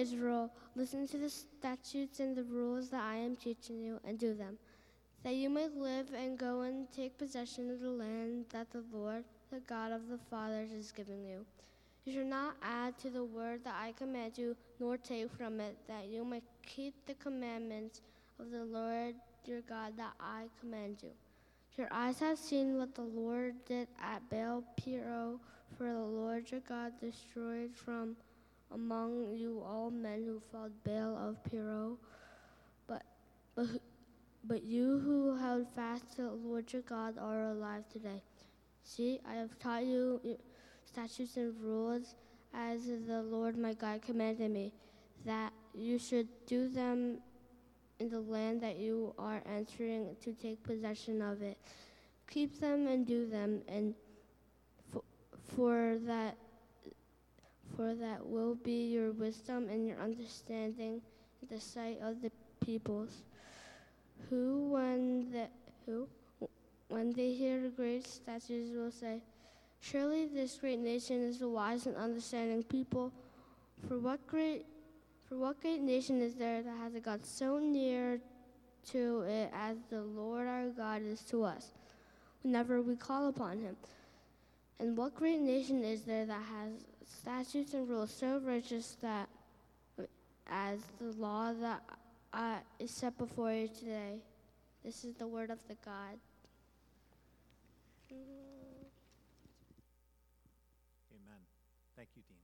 [0.00, 4.32] Israel, listen to the statutes and the rules that I am teaching you, and do
[4.34, 4.58] them,
[5.22, 9.24] that you may live and go and take possession of the land that the Lord,
[9.50, 11.44] the God of the fathers, is giving you.
[12.04, 15.76] You shall not add to the word that I command you, nor take from it,
[15.86, 18.00] that you may keep the commandments
[18.38, 19.14] of the Lord
[19.44, 21.10] your God that I command you.
[21.76, 25.38] Your eyes have seen what the Lord did at Baal Peor,
[25.76, 28.16] for the Lord your God destroyed from
[28.72, 31.96] among you all men who followed Baal of Peor.
[32.86, 33.02] But,
[33.54, 33.66] but,
[34.44, 38.22] but you who held fast to the Lord your God are alive today.
[38.82, 40.20] See, I have taught you
[40.84, 42.14] statutes and rules
[42.54, 44.72] as the Lord my God commanded me,
[45.24, 47.18] that you should do them
[48.00, 51.58] in the land that you are entering to take possession of it.
[52.28, 53.94] Keep them and do them, and
[54.90, 55.02] for,
[55.54, 56.36] for that
[57.76, 61.00] for that will be your wisdom and your understanding
[61.42, 62.30] in the sight of the
[62.64, 63.22] peoples,
[64.28, 65.46] who when the
[65.86, 66.08] who
[66.88, 69.22] when they hear the great statues, will say,
[69.80, 73.12] Surely this great nation is a wise and understanding people.
[73.88, 74.66] For what great
[75.28, 78.20] for what great nation is there that has a God so near
[78.90, 81.70] to it as the Lord our God is to us,
[82.42, 83.76] whenever we call upon him?
[84.80, 86.72] And what great nation is there that has
[87.06, 89.28] statutes and rules so righteous that
[90.46, 91.82] as the law that
[92.32, 94.22] uh, is set before you today?
[94.82, 96.16] This is the word of the God.
[98.10, 98.30] Mm-hmm.
[101.94, 102.38] Thank you, Dean.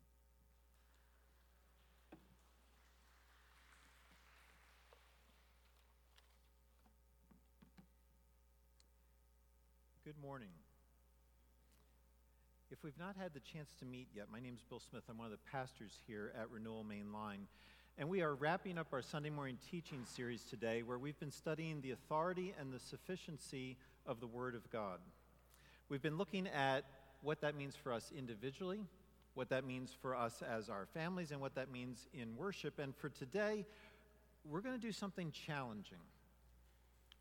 [10.04, 10.50] Good morning.
[12.76, 15.04] If we've not had the chance to meet yet, my name is Bill Smith.
[15.08, 17.46] I'm one of the pastors here at Renewal Main Line.
[17.96, 21.80] And we are wrapping up our Sunday morning teaching series today where we've been studying
[21.80, 24.98] the authority and the sufficiency of the Word of God.
[25.88, 26.84] We've been looking at
[27.22, 28.80] what that means for us individually,
[29.32, 32.78] what that means for us as our families, and what that means in worship.
[32.78, 33.64] And for today,
[34.44, 36.02] we're going to do something challenging.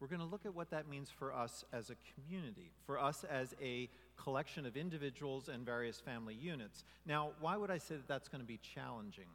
[0.02, 3.24] We're going to look at what that means for us as a community, for us
[3.24, 6.84] as a collection of individuals and various family units.
[7.06, 9.30] Now, why would I say that that's going to be challenging?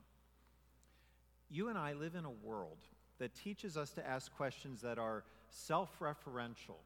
[1.51, 2.79] You and I live in a world
[3.19, 6.79] that teaches us to ask questions that are self referential.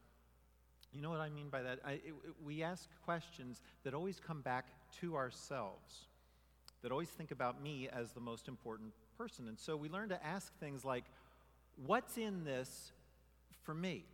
[0.91, 1.79] You know what I mean by that?
[1.85, 2.13] I, it, it,
[2.43, 4.65] we ask questions that always come back
[5.01, 6.07] to ourselves,
[6.81, 9.47] that always think about me as the most important person.
[9.47, 11.03] And so we learn to ask things like,
[11.85, 12.93] What's in this
[13.63, 14.05] for me?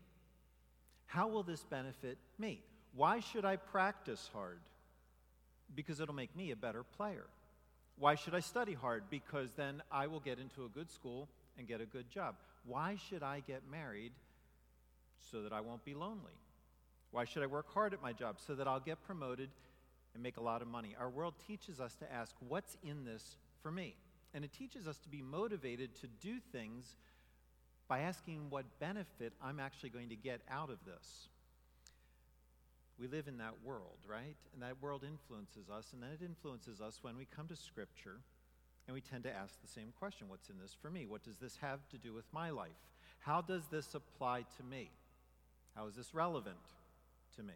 [1.05, 2.63] How will this benefit me?
[2.95, 4.59] Why should I practice hard?
[5.75, 7.25] Because it'll make me a better player.
[7.97, 9.03] Why should I study hard?
[9.09, 12.35] Because then I will get into a good school and get a good job.
[12.65, 14.11] Why should I get married?
[15.31, 16.33] So that I won't be lonely.
[17.11, 18.37] Why should I work hard at my job?
[18.45, 19.49] So that I'll get promoted
[20.13, 20.95] and make a lot of money.
[20.99, 23.95] Our world teaches us to ask, what's in this for me?
[24.33, 26.95] And it teaches us to be motivated to do things
[27.87, 31.27] by asking what benefit I'm actually going to get out of this.
[33.01, 34.35] We live in that world, right?
[34.53, 38.19] And that world influences us, and then it influences us when we come to Scripture
[38.85, 41.07] and we tend to ask the same question What's in this for me?
[41.07, 42.77] What does this have to do with my life?
[43.19, 44.91] How does this apply to me?
[45.75, 46.61] How is this relevant
[47.37, 47.55] to me?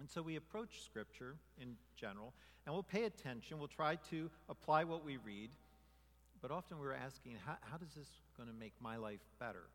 [0.00, 2.32] And so we approach Scripture in general,
[2.66, 3.60] and we'll pay attention.
[3.60, 5.50] We'll try to apply what we read,
[6.42, 9.68] but often we're asking, how, how is this going to make my life better?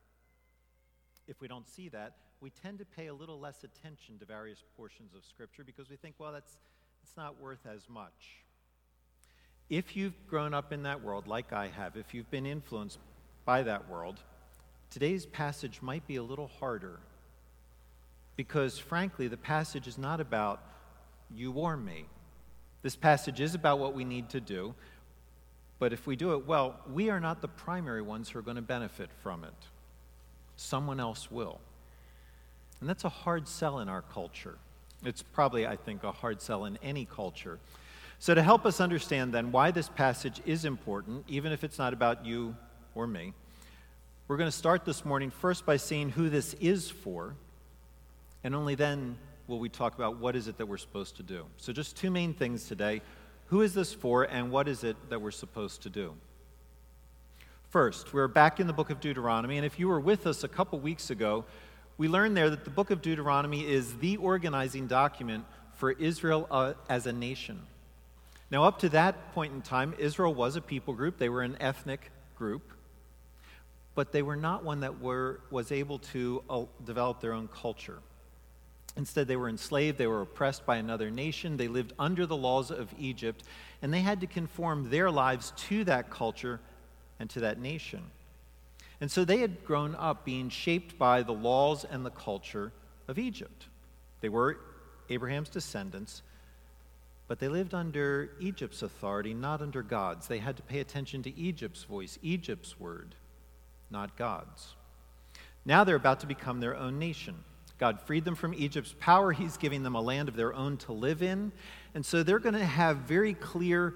[1.29, 4.63] If we don't see that, we tend to pay a little less attention to various
[4.77, 6.59] portions of Scripture because we think, well, that's
[7.03, 8.43] it's not worth as much.
[9.69, 12.97] If you've grown up in that world, like I have, if you've been influenced
[13.45, 14.19] by that world,
[14.89, 16.99] today's passage might be a little harder
[18.35, 20.63] because, frankly, the passage is not about
[21.33, 22.05] you or me.
[22.81, 24.73] This passage is about what we need to do,
[25.77, 28.55] but if we do it well, we are not the primary ones who are going
[28.55, 29.53] to benefit from it.
[30.55, 31.59] Someone else will.
[32.79, 34.57] And that's a hard sell in our culture.
[35.03, 37.59] It's probably, I think, a hard sell in any culture.
[38.19, 41.93] So, to help us understand then why this passage is important, even if it's not
[41.93, 42.55] about you
[42.95, 43.33] or me,
[44.27, 47.35] we're going to start this morning first by seeing who this is for
[48.43, 49.17] and only then
[49.47, 51.45] will we talk about what is it that we're supposed to do.
[51.57, 53.01] So, just two main things today.
[53.47, 56.13] Who is this for, and what is it that we're supposed to do?
[57.69, 60.47] First, we're back in the book of Deuteronomy, and if you were with us a
[60.47, 61.45] couple weeks ago,
[61.99, 65.43] we learn there that the book of Deuteronomy is the organizing document
[65.73, 67.59] for Israel uh, as a nation.
[68.49, 71.57] Now, up to that point in time, Israel was a people group, they were an
[71.59, 72.71] ethnic group,
[73.95, 77.99] but they were not one that were, was able to uh, develop their own culture.
[78.95, 82.71] Instead, they were enslaved, they were oppressed by another nation, they lived under the laws
[82.71, 83.43] of Egypt,
[83.81, 86.61] and they had to conform their lives to that culture
[87.19, 88.03] and to that nation.
[89.01, 92.73] And so they had grown up being shaped by the laws and the culture
[93.07, 93.67] of Egypt.
[94.21, 94.57] They were
[95.09, 96.21] Abraham's descendants,
[97.27, 100.27] but they lived under Egypt's authority, not under God's.
[100.27, 103.15] They had to pay attention to Egypt's voice, Egypt's word,
[103.89, 104.75] not God's.
[105.65, 107.35] Now they're about to become their own nation.
[107.77, 109.31] God freed them from Egypt's power.
[109.31, 111.53] He's giving them a land of their own to live in.
[111.95, 113.93] And so they're going to have very clear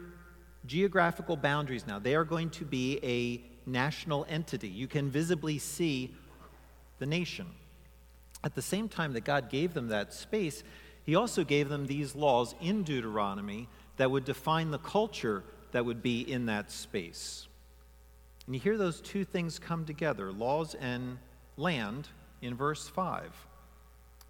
[0.66, 2.00] geographical boundaries now.
[2.00, 4.68] They are going to be a national entity.
[4.68, 6.14] You can visibly see
[7.00, 7.48] the nation.
[8.44, 10.64] At the same time that God gave them that space,
[11.04, 13.68] He also gave them these laws in Deuteronomy
[13.98, 17.48] that would define the culture that would be in that space.
[18.46, 21.18] And you hear those two things come together laws and
[21.58, 22.10] land
[22.42, 23.32] in verse 5.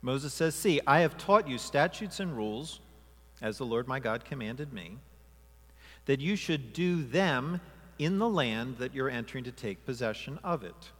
[0.01, 2.81] Moses says, See, I have taught you statutes and rules,
[3.41, 4.97] as the Lord my God commanded me,
[6.05, 7.61] that you should do them
[8.03, 10.91] in the land that you're entering to take possession of it.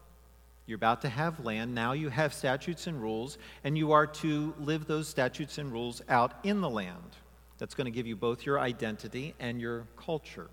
[0.66, 1.76] You're about to have land.
[1.76, 6.02] Now you have statutes and rules, and you are to live those statutes and rules
[6.08, 7.18] out in the land.
[7.58, 10.50] That's going to give you both your identity and your culture.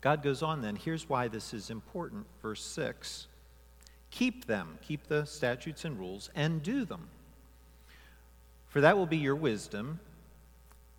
[0.00, 0.76] God goes on then.
[0.76, 2.26] Here's why this is important.
[2.42, 3.28] Verse 6
[4.10, 7.08] Keep them, keep the statutes and rules, and do them.
[8.68, 10.00] For that will be your wisdom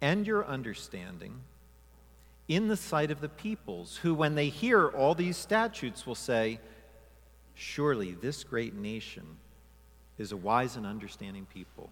[0.02, 1.42] and your understanding
[2.48, 6.60] in the sight of the peoples, who, when they hear all these statutes, will say,
[7.56, 9.26] Surely this great nation
[10.18, 11.90] is a wise and understanding people.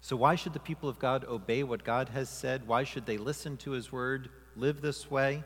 [0.00, 2.66] So, why should the people of God obey what God has said?
[2.66, 5.42] Why should they listen to his word, live this way?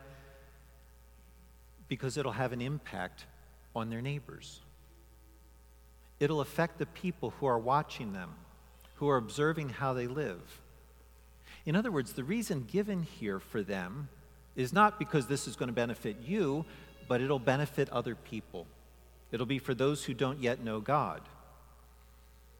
[1.87, 3.25] Because it'll have an impact
[3.75, 4.61] on their neighbors.
[6.19, 8.35] It'll affect the people who are watching them,
[8.95, 10.61] who are observing how they live.
[11.65, 14.09] In other words, the reason given here for them
[14.55, 16.65] is not because this is going to benefit you,
[17.07, 18.67] but it'll benefit other people.
[19.31, 21.21] It'll be for those who don't yet know God.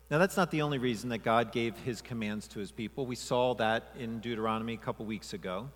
[0.09, 3.05] Now, that's not the only reason that God gave his commands to his people.
[3.05, 5.69] We saw that in Deuteronomy a couple weeks ago.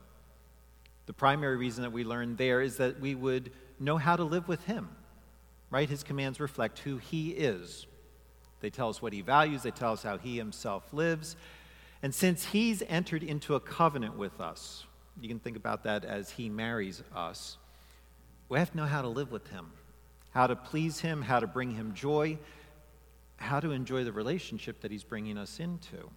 [1.06, 4.48] The primary reason that we learned there is that we would know how to live
[4.48, 4.90] with him,
[5.70, 5.90] right?
[5.90, 7.86] His commands reflect who he is.
[8.62, 11.36] They tell us what he values, they tell us how he himself lives.
[12.04, 14.86] And since he's entered into a covenant with us,
[15.20, 17.58] you can think about that as he marries us.
[18.50, 19.72] We have to know how to live with Him,
[20.32, 22.38] how to please Him, how to bring Him joy,
[23.38, 26.10] how to enjoy the relationship that He's bringing us into.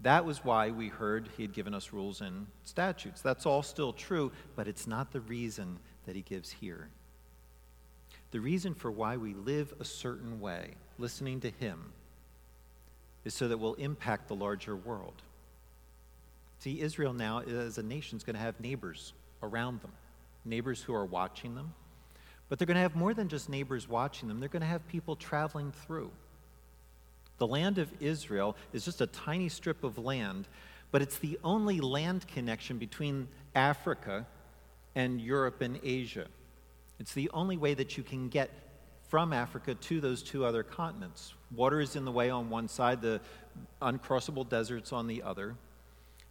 [0.00, 3.22] That was why we heard He had given us rules and statutes.
[3.22, 6.90] That's all still true, but it's not the reason that He gives here.
[8.32, 11.92] The reason for why we live a certain way, listening to Him,
[13.26, 15.20] is so that we'll impact the larger world.
[16.60, 19.12] See, Israel now, as a nation, is going to have neighbors
[19.42, 19.92] around them
[20.46, 21.74] neighbors who are watching them.
[22.48, 24.86] But they're going to have more than just neighbors watching them, they're going to have
[24.88, 26.10] people traveling through.
[27.38, 30.48] The land of Israel is just a tiny strip of land,
[30.90, 34.26] but it's the only land connection between Africa
[34.94, 36.26] and Europe and Asia.
[36.98, 38.50] It's the only way that you can get
[39.08, 41.34] from Africa to those two other continents.
[41.54, 43.20] Water is in the way on one side, the
[43.80, 45.54] uncrossable deserts on the other.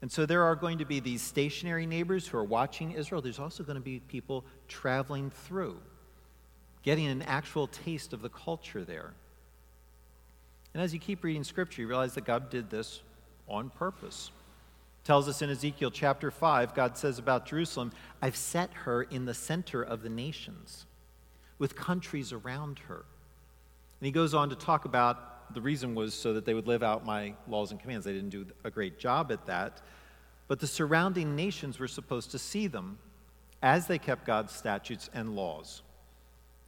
[0.01, 3.21] And so there are going to be these stationary neighbors who are watching Israel.
[3.21, 5.77] There's also going to be people traveling through,
[6.83, 9.13] getting an actual taste of the culture there.
[10.73, 13.01] And as you keep reading scripture, you realize that God did this
[13.47, 14.31] on purpose.
[15.05, 17.91] Tells us in Ezekiel chapter 5, God says about Jerusalem,
[18.21, 20.85] I've set her in the center of the nations,
[21.57, 23.05] with countries around her.
[23.99, 26.83] And he goes on to talk about the reason was so that they would live
[26.83, 28.05] out my laws and commands.
[28.05, 29.81] They didn't do a great job at that.
[30.47, 32.97] But the surrounding nations were supposed to see them
[33.61, 35.81] as they kept God's statutes and laws.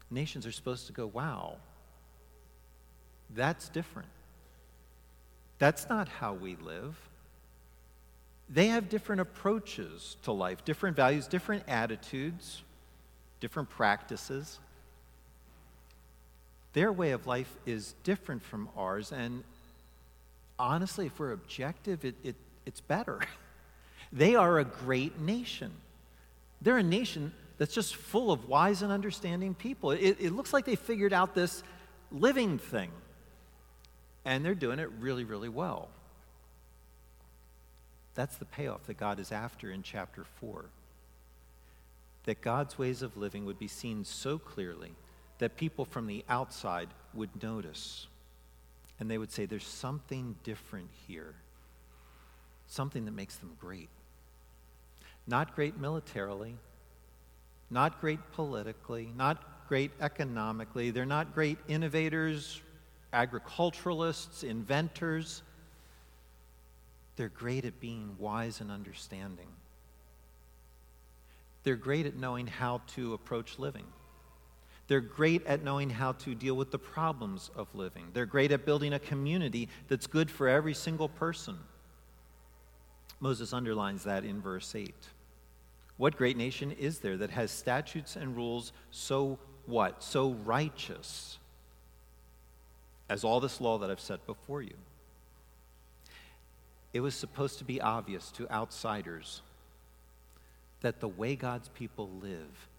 [0.10, 1.58] Nations are supposed to go, wow,
[3.36, 4.10] that's different.
[5.60, 6.98] That's not how we live.
[8.50, 12.64] They have different approaches to life, different values, different attitudes,
[13.40, 14.60] different practices.
[16.74, 19.44] Their way of life is different from ours, and
[20.60, 23.20] honestly, if we're objective, it, it, it's better.
[24.14, 25.72] they are a great nation.
[26.62, 29.92] They're a nation that's just full of wise and understanding people.
[29.92, 31.64] It, it looks like they figured out this
[32.12, 32.92] living thing,
[34.26, 35.90] and they're doing it really, really well.
[38.14, 40.66] That's the payoff that God is after in chapter 4.
[42.26, 44.94] That God's ways of living would be seen so clearly
[45.40, 48.08] that people from the outside would notice.
[49.00, 51.36] And they would say, There's something different here,
[52.68, 53.90] something that makes them great.
[55.28, 56.56] Not great militarily,
[57.70, 60.90] not great politically, not great economically.
[60.92, 62.62] They're not great innovators,
[63.12, 65.44] agriculturalists, inventors.
[67.18, 69.48] They're great at being wise and understanding.
[71.64, 73.86] They're great at knowing how to approach living.
[74.88, 78.08] They're great at knowing how to deal with the problems of living.
[78.14, 81.58] They're great at building a community that's good for every single person.
[83.20, 84.94] Moses underlines that in verse 8.
[85.98, 90.04] What great nation is there that has statutes and rules so what?
[90.04, 91.38] So righteous
[93.10, 94.76] as all this law that I've set before you?
[96.94, 99.42] It was supposed to be obvious to outsiders
[100.82, 102.70] that the way God's people live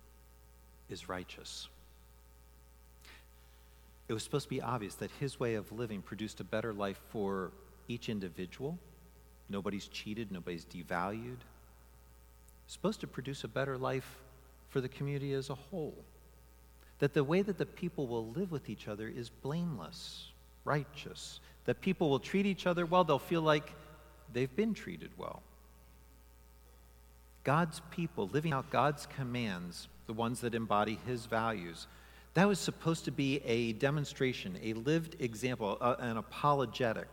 [0.89, 1.69] is righteous.
[4.09, 6.99] It was supposed to be obvious that his way of living produced a better life
[7.11, 7.53] for
[7.89, 8.79] each individual.
[9.51, 11.41] Nobody's cheated, nobody's devalued.
[12.65, 14.17] It's supposed to produce a better life
[14.71, 15.95] for the community as a whole.
[16.99, 20.33] That the way that the people will live with each other is blameless,
[20.65, 21.41] righteous.
[21.67, 23.73] That people will treat each other well, they'll feel like
[24.33, 25.43] they've been treated well.
[27.45, 31.87] God's people living out God's commands, the ones that embody his values,
[32.35, 37.09] that was supposed to be a demonstration, a lived example, an apologetic,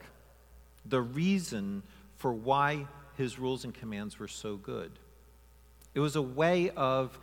[0.85, 1.83] the reason
[2.17, 4.91] for why his rules and commands were so good.
[5.93, 7.17] It was a way of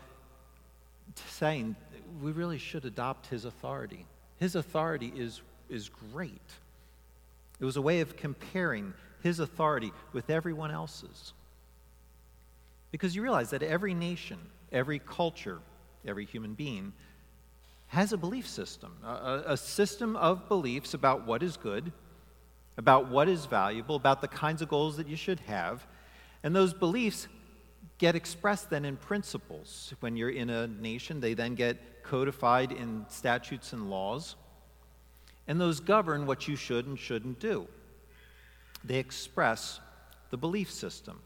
[1.29, 1.77] saying
[2.21, 4.07] we really should adopt his authority.
[4.39, 6.41] His authority is, is great.
[7.61, 11.33] It was a way of comparing his authority with everyone else's.
[12.91, 14.39] Because you realize that every nation,
[14.73, 15.61] every culture,
[16.07, 16.93] every human being
[17.93, 21.93] has a belief system, a, a, system of beliefs about what is good,
[22.79, 25.87] about what is valuable, about the kinds of goals that you should have.
[26.43, 27.29] And those beliefs
[27.99, 29.93] get expressed then in principles.
[30.01, 34.37] When you're in a nation, they then get codified in statutes and laws.
[35.47, 37.69] And those govern what you should and shouldn't do.
[38.83, 39.81] They express
[40.31, 41.21] the belief system.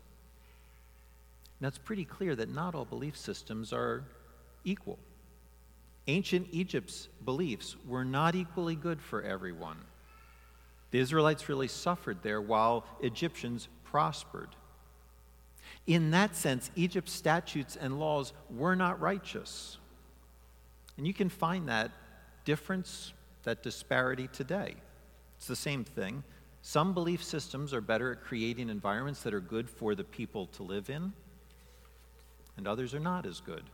[1.60, 4.02] Now, it's pretty clear that not all belief systems are
[4.64, 4.98] equal.
[6.08, 9.78] Ancient Egypt's beliefs were not equally good for everyone.
[10.92, 14.50] The Israelites really suffered there while Egyptians prospered.
[15.86, 19.78] In that sense, Egypt's statutes and laws were not righteous.
[20.96, 21.90] And you can find that
[22.44, 24.76] difference, that disparity today.
[25.36, 26.22] It's the same thing.
[26.62, 30.62] Some belief systems are better at creating environments that are good for the people to
[30.62, 31.12] live in,
[32.56, 33.64] and others are not as good.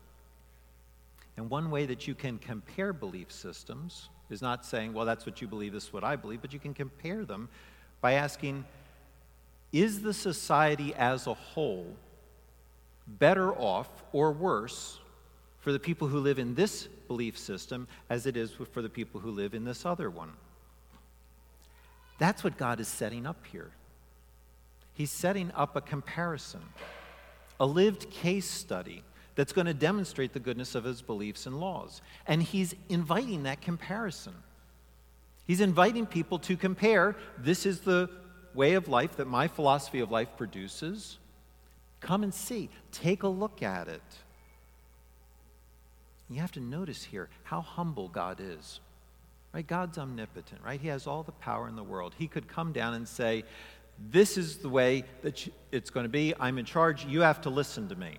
[1.37, 5.41] And one way that you can compare belief systems is not saying, well, that's what
[5.41, 7.49] you believe, this is what I believe, but you can compare them
[8.01, 8.65] by asking,
[9.73, 11.87] is the society as a whole
[13.07, 14.99] better off or worse
[15.61, 19.21] for the people who live in this belief system as it is for the people
[19.21, 20.33] who live in this other one?
[22.19, 23.71] That's what God is setting up here.
[24.95, 26.61] He's setting up a comparison,
[27.59, 29.03] a lived case study
[29.35, 32.03] that's going to demonstrate the goodness of his beliefs and laws.
[32.27, 34.35] And he's inviting that comparison.
[35.47, 38.11] He's inviting people to compare this is the
[38.55, 41.19] way of life that my philosophy of life produces.
[42.01, 44.03] Come and see, take a look at it.
[46.29, 48.81] You have to notice here how humble God is.
[49.53, 49.67] Right?
[49.67, 50.81] God's omnipotent, right?
[50.81, 52.15] He has all the power in the world.
[52.17, 53.45] He could come down and say,
[54.11, 56.33] This is the way that it's going to be.
[56.41, 57.05] I'm in charge.
[57.05, 58.17] You have to listen to me.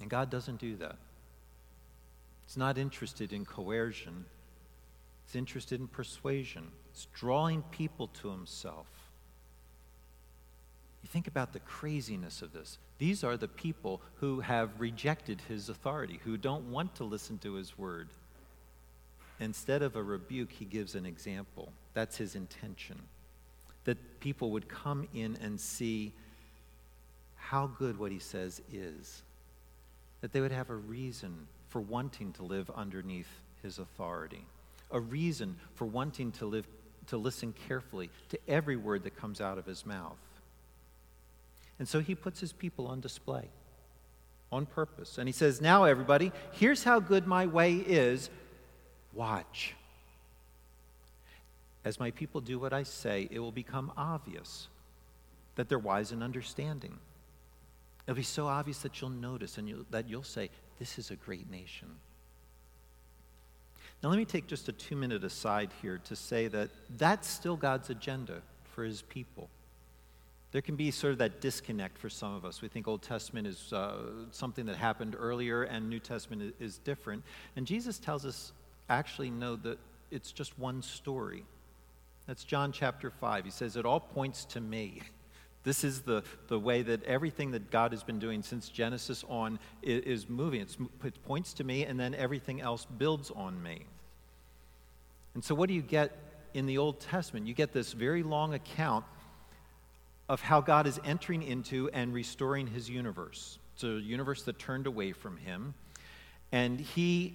[0.00, 0.96] And God doesn't do that.
[2.46, 4.24] It's not interested in coercion,
[5.24, 6.72] it's interested in persuasion.
[6.90, 8.88] It's drawing people to Himself.
[11.04, 12.78] You think about the craziness of this.
[12.98, 17.54] These are the people who have rejected His authority, who don't want to listen to
[17.54, 18.08] His word.
[19.38, 21.72] Instead of a rebuke, He gives an example.
[21.94, 23.00] That's His intention.
[23.84, 26.12] That people would come in and see
[27.36, 29.22] how good what He says is
[30.20, 33.28] that they would have a reason for wanting to live underneath
[33.62, 34.44] his authority,
[34.90, 36.66] a reason for wanting to live
[37.06, 40.18] to listen carefully to every word that comes out of his mouth.
[41.78, 43.48] And so he puts his people on display
[44.52, 45.18] on purpose.
[45.18, 48.30] And he says, Now, everybody, here's how good my way is.
[49.12, 49.74] Watch.
[51.84, 54.68] As my people do what I say, it will become obvious
[55.56, 56.98] that they're wise and understanding.
[58.10, 60.50] It'll be so obvious that you'll notice and you'll, that you'll say,
[60.80, 61.86] This is a great nation.
[64.02, 67.54] Now, let me take just a two minute aside here to say that that's still
[67.54, 69.48] God's agenda for his people.
[70.50, 72.60] There can be sort of that disconnect for some of us.
[72.60, 73.98] We think Old Testament is uh,
[74.32, 77.22] something that happened earlier and New Testament is, different.
[77.54, 78.50] And Jesus tells us
[78.88, 79.78] actually, no, that
[80.10, 81.44] it's just one story.
[82.26, 83.44] That's John chapter 5.
[83.44, 85.02] He says, It all points to me.
[85.62, 89.58] This is the, the way that everything that God has been doing since Genesis on
[89.82, 90.62] is, is moving.
[90.62, 93.86] It's, it points to me, and then everything else builds on me.
[95.34, 96.16] And so, what do you get
[96.54, 97.46] in the Old Testament?
[97.46, 99.04] You get this very long account
[100.28, 103.58] of how God is entering into and restoring his universe.
[103.74, 105.74] It's a universe that turned away from him.
[106.52, 107.34] And he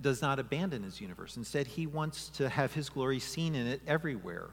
[0.00, 1.36] does not abandon his universe.
[1.36, 4.50] Instead, he wants to have his glory seen in it everywhere.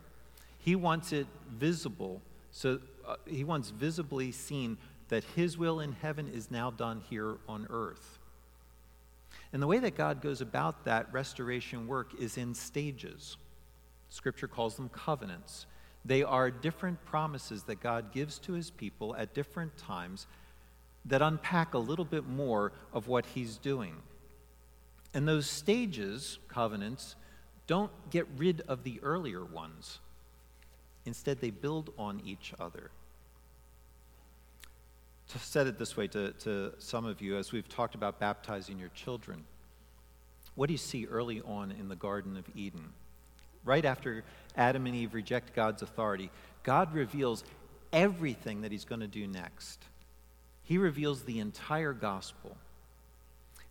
[0.59, 2.21] He wants it visible.
[2.51, 7.37] So Uh, he wants visibly seen that his will in heaven is now done here
[7.47, 8.19] on earth.
[9.51, 13.37] And the way that God goes about that restoration work is in stages.
[14.09, 15.65] Scripture calls them covenants.
[16.05, 20.27] They are different promises that God gives to his people at different times
[21.05, 23.95] that unpack a little bit more of what he's doing.
[25.15, 27.15] And those stages, covenants,
[27.65, 29.97] don't get rid of the earlier ones.
[31.05, 32.91] Instead, they build on each other.
[35.29, 38.79] To set it this way to, to some of you, as we've talked about baptizing
[38.79, 39.45] your children,
[40.55, 42.93] what do you see early on in the Garden of Eden?
[43.63, 44.23] Right after
[44.57, 46.31] Adam and Eve reject God's authority,
[46.63, 47.43] God reveals
[47.93, 49.83] everything that he's going to do next.
[50.63, 52.57] He reveals the entire gospel.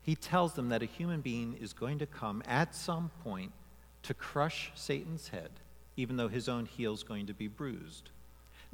[0.02, 3.52] He tells them that a human being is going to come at some point
[4.04, 5.50] to crush Satan's head,
[5.96, 8.10] even though his own heel is going to be bruised.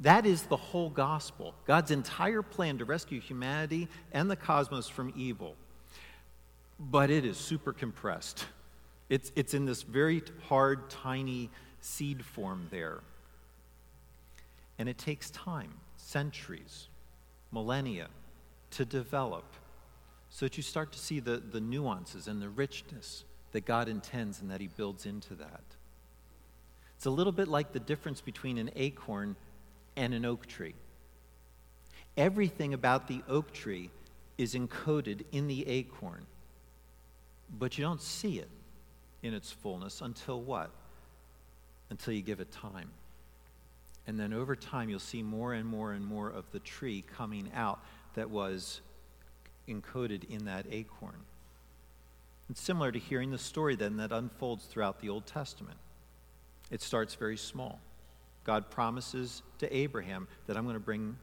[0.01, 1.55] That is the whole gospel.
[1.65, 5.55] God's entire plan to rescue humanity and the cosmos from evil.
[6.79, 8.45] But it is super compressed.
[9.09, 12.99] It's, it's in this very hard, tiny seed form there.
[14.77, 16.89] And it takes time, centuries,
[17.51, 18.07] millennia,
[18.71, 19.45] to develop
[20.29, 24.41] so that you start to see the, the nuances and the richness that God intends
[24.41, 25.63] and that He builds into that.
[26.97, 29.37] It's a little bit like the difference between an acorn
[29.95, 30.75] and an oak tree.
[32.17, 33.89] Everything about the oak tree
[34.37, 36.25] is encoded in the acorn,
[37.59, 38.49] but you don't see it
[39.23, 40.71] in its fullness until what?
[41.89, 42.89] Until you give it time.
[44.07, 47.49] And then over time, you'll see more and more and more of the tree coming
[47.55, 47.79] out
[48.13, 48.81] that was
[49.67, 51.17] encoded in that acorn.
[52.49, 55.77] It's similar to hearing the story then that unfolds throughout the Old Testament.
[56.69, 57.79] It starts very small.
[58.45, 61.17] God promises to Abraham that I'm going to bring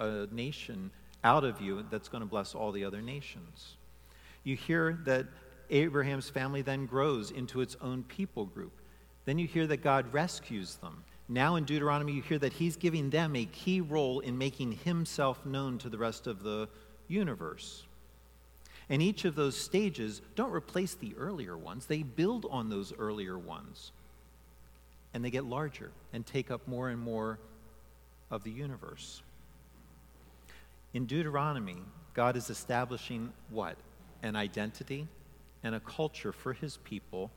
[0.00, 0.90] a nation
[1.24, 3.76] out of you that's going to bless all the other nations.
[4.44, 5.26] You hear that
[5.70, 8.72] Abraham's family then grows into its own people group.
[9.24, 11.04] Then you hear that God rescues them.
[11.28, 15.44] Now in Deuteronomy, you hear that he's giving them a key role in making himself
[15.46, 16.68] known to the rest of the
[17.08, 17.84] universe.
[18.88, 23.38] And each of those stages don't replace the earlier ones, they build on those earlier
[23.38, 23.92] ones.
[25.14, 27.38] And they get larger and take up more and more
[28.30, 29.22] of the universe.
[30.94, 31.76] In Deuteronomy,
[32.14, 33.76] God is establishing what?
[34.22, 35.06] An identity
[35.62, 37.30] and a culture for his people.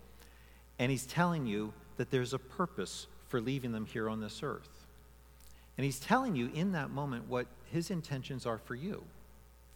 [0.79, 4.85] And he's telling you that there's a purpose for leaving them here on this earth.
[5.77, 9.03] And he's telling you in that moment what his intentions are for you,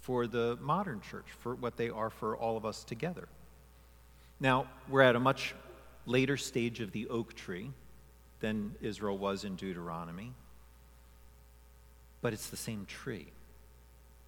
[0.01, 3.27] for the modern church, for what they are for all of us together.
[4.39, 5.53] Now, we're at a much
[6.05, 7.71] later stage of the oak tree
[8.39, 10.33] than Israel was in Deuteronomy,
[12.21, 13.27] but it's the same tree.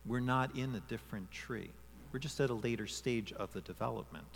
[0.06, 1.70] We're not in a different tree.
[2.12, 4.28] We're just at a later stage of the development.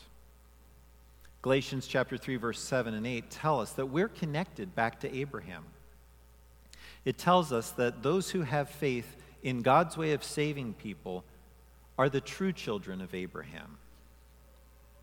[1.42, 5.64] Galatians chapter 3 verse 7 and 8 tell us that we're connected back to Abraham.
[7.04, 11.24] It tells us that those who have faith in God's way of saving people
[11.98, 13.78] are the true children of Abraham.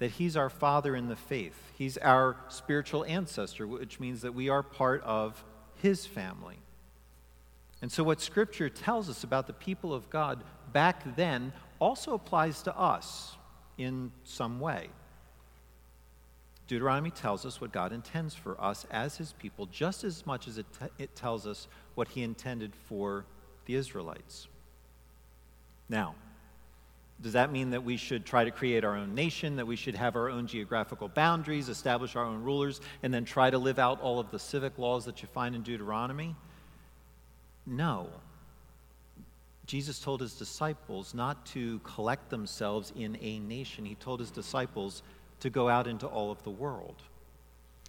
[0.02, 1.54] That he's our father in the faith.
[1.78, 5.44] He's our spiritual ancestor, which means that we are part of
[5.76, 6.56] his family.
[7.80, 12.62] And so, what Scripture tells us about the people of God back then also applies
[12.62, 13.36] to us
[13.78, 14.88] in some way.
[16.66, 20.58] Deuteronomy tells us what God intends for us as his people just as much as
[20.58, 23.24] it, t- it tells us what he intended for
[23.66, 24.48] the Israelites.
[25.88, 26.16] Now,
[27.22, 29.94] does that mean that we should try to create our own nation, that we should
[29.94, 34.00] have our own geographical boundaries, establish our own rulers, and then try to live out
[34.00, 36.35] all of the civic laws that you find in Deuteronomy?
[37.64, 38.08] No.
[39.66, 43.85] Jesus told his disciples not to collect themselves in a nation.
[43.85, 45.02] He told his disciples
[45.40, 46.96] to go out into all of the world.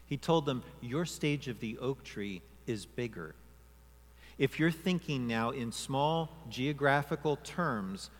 [0.05, 3.33] He told them, Your stage of the oak tree is bigger.
[4.37, 8.11] If you're thinking now in small geographical terms,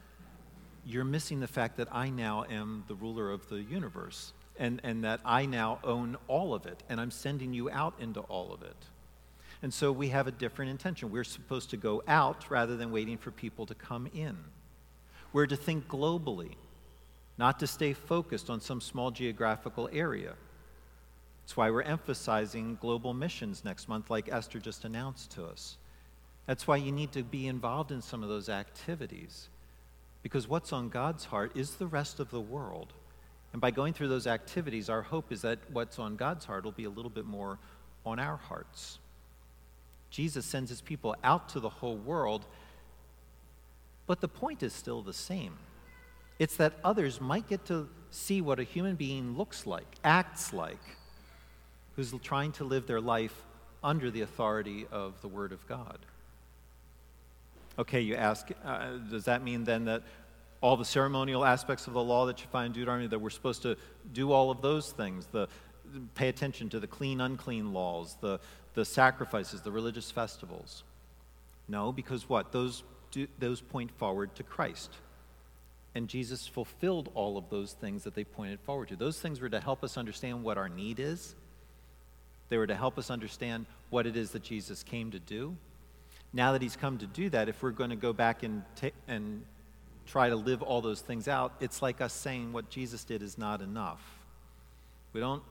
[0.86, 5.04] you're missing the fact that I now am the ruler of the universe and, and
[5.04, 8.62] that I now own all of it, and I'm sending you out into all of
[8.62, 8.76] it.
[9.62, 11.10] And so we have a different intention.
[11.10, 14.38] We're supposed to go out rather than waiting for people to come in.
[15.32, 16.56] We're to think globally,
[17.38, 20.34] not to stay focused on some small geographical area.
[21.41, 25.78] That's why we're emphasizing global missions next month, like Esther just announced to us.
[26.46, 29.48] That's why you need to be involved in some of those activities.
[30.23, 32.93] Because what's on God's heart is the rest of the world.
[33.51, 36.71] And by going through those activities, our hope is that what's on God's heart will
[36.71, 37.59] be a little bit more
[38.05, 38.97] on our hearts.
[40.09, 42.45] Jesus sends his people out to the whole world,
[44.07, 45.57] but the point is still the same.
[46.39, 50.81] It's that others might get to see what a human being looks like, acts like,
[51.95, 53.43] who's trying to live their life
[53.83, 55.99] under the authority of the Word of God.
[57.77, 60.03] Okay, you ask, uh, does that mean then that
[60.62, 63.63] all the ceremonial aspects of the law that you find in Deuteronomy, that we're supposed
[63.63, 63.75] to
[64.13, 65.47] do all of those things, the,
[66.15, 68.39] pay attention to the clean, unclean laws, the,
[68.73, 70.83] the sacrifices, the religious festivals?
[71.67, 72.51] No, because what?
[72.51, 74.91] Those, do, those point forward to Christ.
[75.95, 78.95] And Jesus fulfilled all of those things that they pointed forward to.
[78.95, 81.36] Those things were to help us understand what our need is,
[82.49, 85.55] they were to help us understand what it is that Jesus came to do.
[86.34, 88.63] Now that he's come to do that, if we're going to go back and,
[89.08, 89.43] and
[90.08, 93.38] try to live all those things out, it's like us saying what Jesus did is
[93.38, 94.02] not enough.
[95.13, 95.43] We don't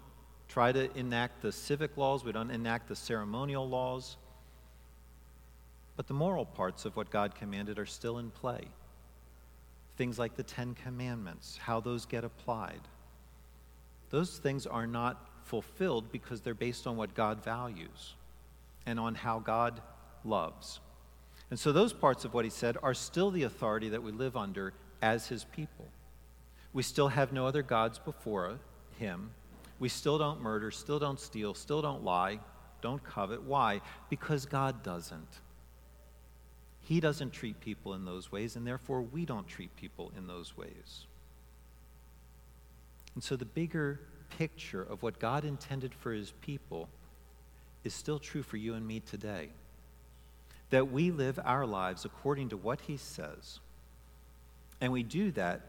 [0.48, 4.16] try to enact the civic laws, we don't enact the ceremonial laws,
[5.96, 8.66] but the moral parts of what God commanded are still in play.
[9.96, 12.80] Things like the Ten Commandments, how those get applied.
[14.10, 18.14] Those things are not fulfilled because they're based on what God values
[18.84, 19.80] and on how God
[20.24, 20.80] loves.
[21.52, 24.36] And so, those parts of what he said are still the authority that we live
[24.38, 25.86] under as his people.
[26.72, 28.58] We still have no other gods before
[28.98, 29.32] him.
[29.78, 32.38] We still don't murder, still don't steal, still don't lie,
[32.80, 33.42] don't covet.
[33.42, 33.82] Why?
[34.08, 35.40] Because God doesn't.
[36.80, 40.56] He doesn't treat people in those ways, and therefore we don't treat people in those
[40.56, 41.06] ways.
[43.14, 44.00] And so, the bigger
[44.38, 46.88] picture of what God intended for his people
[47.84, 49.50] is still true for you and me today
[50.72, 53.60] that we live our lives according to what he says.
[54.80, 55.60] And we do that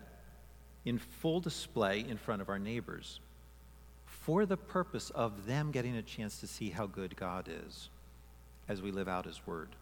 [0.85, 3.19] in full display in front of our neighbors
[4.05, 7.89] for the purpose of them getting a chance to see how good God is
[8.69, 9.75] as we live out his word.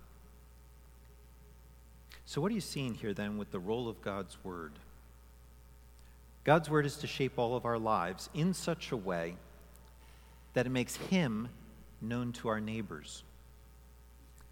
[2.25, 4.71] So, what are you seeing here then with the role of God's word?
[6.43, 9.35] God's word is to shape all of our lives in such a way
[10.55, 11.49] that it makes him
[12.01, 13.23] known to our neighbors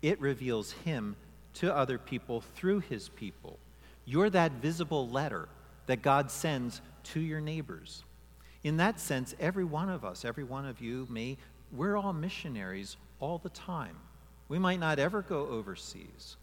[0.02, 1.16] it reveals him
[1.56, 3.60] to other people through his people.
[4.06, 5.50] You're that visible letter
[5.88, 8.04] that God sends to your neighbors.
[8.64, 11.38] In that sense, every one of us, every one of you, me,
[11.72, 13.96] we're all missionaries all the time.
[14.48, 16.38] We might not ever go overseas,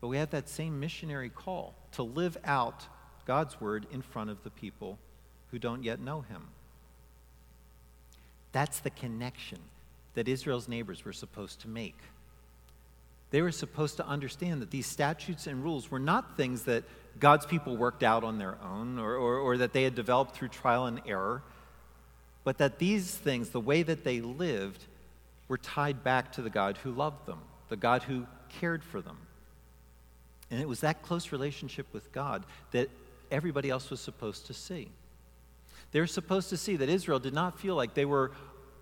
[0.00, 2.86] but we have that same missionary call to live out
[3.26, 4.98] God's word in front of the people
[5.50, 6.48] who don't yet know him.
[8.52, 9.58] That's the connection
[10.14, 11.98] that Israel's neighbors were supposed to make.
[13.30, 16.84] They were supposed to understand that these statutes and rules were not things that
[17.18, 20.48] God's people worked out on their own or, or, or, that they had developed through
[20.48, 21.42] trial and error,
[22.44, 24.84] but that these things, the way that they lived,
[25.48, 29.18] were tied back to the God who loved them, the God who cared for them.
[30.50, 32.88] And it was that close relationship with God that
[33.30, 34.88] everybody else was supposed to see.
[35.92, 38.32] They were supposed to see that Israel did not feel like they were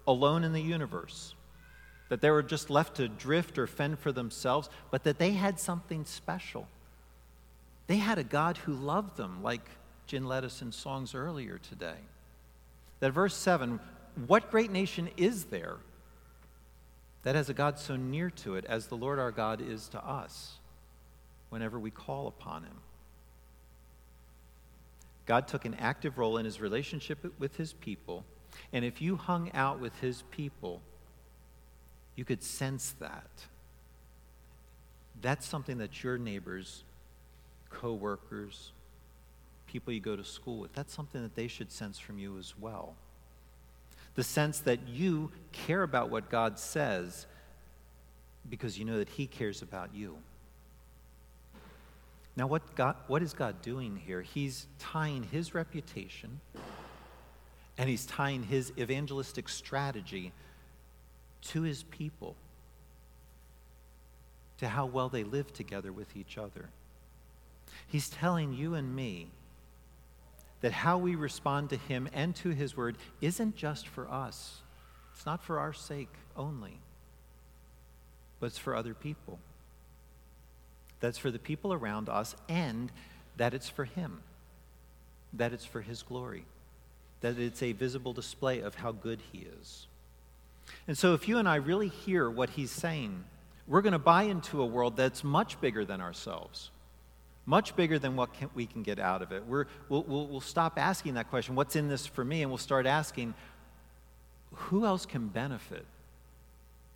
[0.06, 1.34] alone in the universe
[2.09, 5.61] that they were just left to drift or fend for themselves, but that they had
[5.61, 6.68] something special.
[7.87, 9.68] They had a God who loved them, like
[10.07, 11.97] Jen led us in songs earlier today.
[13.01, 13.81] That verse 7
[14.27, 15.77] what great nation is there
[17.23, 20.05] that has a God so near to it as the Lord our God is to
[20.05, 20.59] us
[21.51, 22.77] whenever we call upon him?
[25.27, 28.25] God took an active role in his relationship with his people,
[28.73, 30.81] and if you hung out with his people,
[32.18, 33.31] you could sense that.
[35.22, 36.83] That's something that your neighbors,
[37.70, 38.72] coworkers,
[39.68, 42.54] people you go to school with, that's something that they should sense from you as
[42.59, 42.96] well.
[44.16, 47.26] The sense that you care about what God says
[48.50, 50.18] because you know that He cares about you.
[52.35, 54.22] Now, what, God, what is God doing here?
[54.22, 56.40] He's tying His reputation
[57.76, 60.33] and He's tying His evangelistic strategy
[61.42, 62.37] to His people,
[64.59, 66.68] to how well they live together with each other.
[67.87, 69.29] He's telling you and me
[70.61, 74.61] that how we respond to Him and to His Word isn't just for us,
[75.14, 76.79] it's not for our sake only,
[78.40, 79.38] but it's for other people.
[81.01, 82.90] That's for the people around us, and
[83.37, 84.20] that it's for Him,
[85.33, 86.44] that it's for His glory,
[87.20, 89.87] that it's a visible display of how good He is.
[90.87, 93.24] And so, if you and I really hear what He's saying,
[93.66, 96.70] we're going to buy into a world that's much bigger than ourselves
[97.48, 99.42] much bigger than what can, we can get out of it.
[99.46, 102.42] We're, we'll, we'll, we'll stop asking that question, what's in this for me?
[102.42, 103.33] And we'll start asking,
[104.52, 105.87] who else can benefit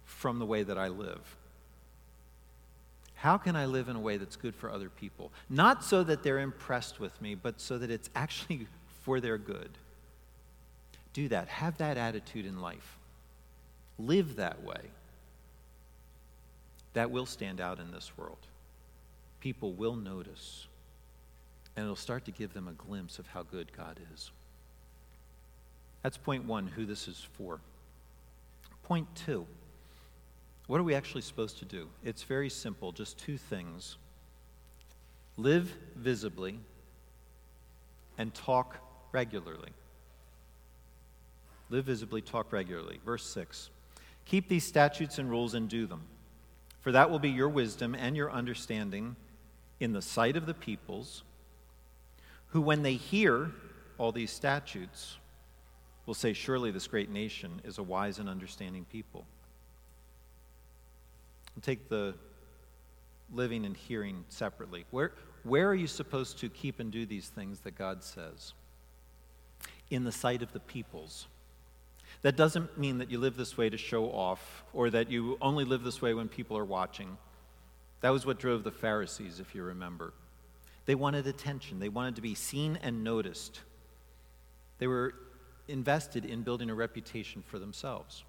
[0.05, 1.37] from the way that I live?
[3.15, 5.33] How can I live in a way that's good for other people?
[5.49, 8.67] Not so that they're impressed with me, but so that it's actually
[9.05, 9.71] for their good.
[11.15, 11.49] Do that.
[11.49, 12.99] Have that attitude in life.
[14.07, 14.81] Live that way.
[16.95, 18.39] That will stand out in this world
[19.43, 20.69] people will notice,
[21.77, 24.31] and it'll start to give them a glimpse of how good God is.
[26.03, 27.59] That's point one, who this is for.
[28.85, 29.45] Point two,
[30.69, 31.89] what are we actually supposed to do?
[32.05, 33.97] It's very simple, just two things
[35.37, 36.59] live visibly
[38.19, 38.77] and talk
[39.11, 39.71] regularly.
[41.69, 43.01] Live visibly, talk regularly.
[43.05, 43.71] Verse 6
[44.25, 46.03] Keep these statutes and rules and do them,
[46.81, 49.17] for that will be your wisdom and your understanding
[49.81, 51.25] in the sight of the peoples,
[52.49, 53.51] who, when they hear
[53.99, 55.19] all these statutes,
[56.07, 59.25] will say, Surely this great nation is a wise and understanding people.
[61.55, 62.15] And take the
[63.33, 64.85] living and hearing separately.
[64.91, 68.53] Where, where are you supposed to keep and do these things that God says?
[69.91, 71.27] In the sight of the peoples.
[72.23, 75.65] That doesn't mean that you live this way to show off or that you only
[75.65, 77.17] live this way when people are watching.
[78.01, 80.13] That was what drove the Pharisees, if you remember.
[80.87, 83.61] They wanted attention, they wanted to be seen and noticed.
[84.79, 85.15] They were
[85.69, 88.25] invested in building a reputation for themselves.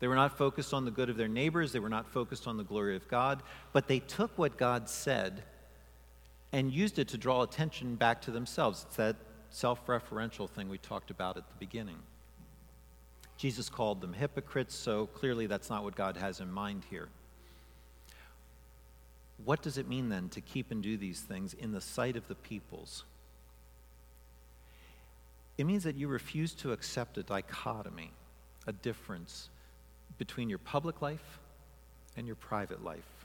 [0.00, 2.56] They were not focused on the good of their neighbors, they were not focused on
[2.56, 5.42] the glory of God, but they took what God said
[6.52, 8.84] and used it to draw attention back to themselves.
[8.88, 9.16] It's that
[9.50, 11.98] self referential thing we talked about at the beginning.
[13.40, 17.08] Jesus called them hypocrites, so clearly that's not what God has in mind here.
[19.46, 22.28] What does it mean then to keep and do these things in the sight of
[22.28, 23.04] the peoples?
[25.56, 28.10] It means that you refuse to accept a dichotomy,
[28.66, 29.48] a difference
[30.18, 31.38] between your public life
[32.18, 33.24] and your private life.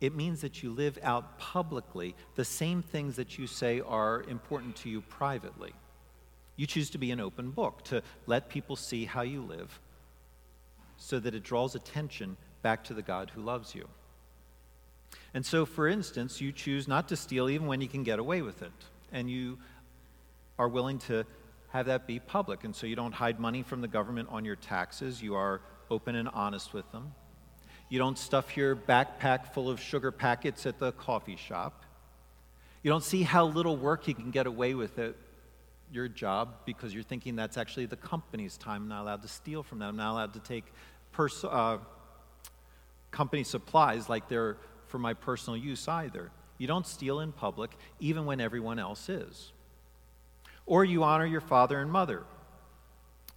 [0.00, 4.76] It means that you live out publicly the same things that you say are important
[4.76, 5.74] to you privately.
[6.58, 9.80] You choose to be an open book, to let people see how you live
[10.96, 13.88] so that it draws attention back to the God who loves you.
[15.32, 18.42] And so, for instance, you choose not to steal even when you can get away
[18.42, 18.72] with it.
[19.12, 19.58] And you
[20.58, 21.24] are willing to
[21.68, 22.64] have that be public.
[22.64, 25.22] And so you don't hide money from the government on your taxes.
[25.22, 25.60] You are
[25.92, 27.14] open and honest with them.
[27.88, 31.84] You don't stuff your backpack full of sugar packets at the coffee shop.
[32.82, 35.14] You don't see how little work you can get away with at
[35.92, 38.82] your job because you're thinking that's actually the company's time.
[38.82, 39.90] I'm not allowed to steal from them.
[39.90, 40.64] I'm not allowed to take
[41.12, 41.78] pers- uh,
[43.10, 46.30] company supplies like they're for my personal use either.
[46.58, 49.52] You don't steal in public, even when everyone else is.
[50.66, 52.24] Or you honor your father and mother.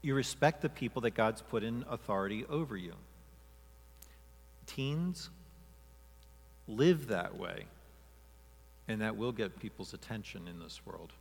[0.01, 2.93] You respect the people that God's put in authority over you.
[4.65, 5.29] Teens,
[6.67, 7.65] live that way,
[8.87, 11.13] and that will get people's attention in this world.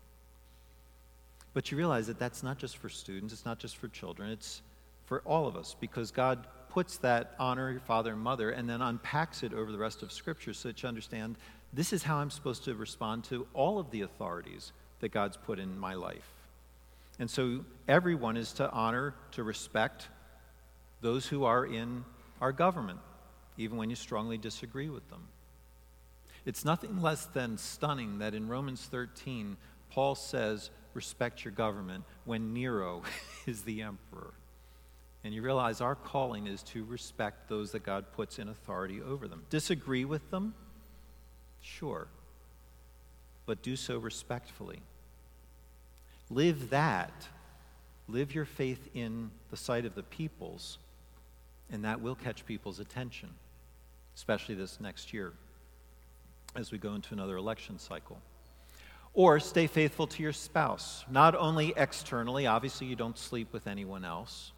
[1.52, 4.62] But you realize that that's not just for students, it's not just for children, it's
[5.06, 8.80] for all of us because God puts that honor your father and mother and then
[8.80, 11.36] unpacks it over the rest of Scripture so that you understand
[11.72, 15.58] this is how I'm supposed to respond to all of the authorities that God's put
[15.58, 16.32] in my life.
[17.18, 20.08] And so everyone is to honor, to respect
[21.00, 22.04] those who are in
[22.40, 23.00] our government,
[23.58, 25.28] even when you strongly disagree with them.
[26.46, 29.56] It's nothing less than stunning that in Romans 13,
[29.90, 33.02] Paul says, respect your government when Nero
[33.46, 34.34] is the emperor.
[35.24, 39.26] And you realize our calling is to respect those that God puts in authority over
[39.26, 39.44] them.
[39.48, 40.52] Disagree with them?
[41.62, 42.06] Sure.
[43.46, 44.80] But do so respectfully.
[46.28, 47.26] Live that.
[48.06, 50.76] Live your faith in the sight of the peoples,
[51.72, 53.30] and that will catch people's attention.
[54.16, 55.32] especially this next year
[56.54, 58.20] as we go into another election cycle.
[59.12, 64.04] Or stay faithful to your spouse, not only externally, obviously, you don't sleep with anyone
[64.04, 64.52] else,